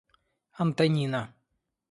Антонина 0.63 1.23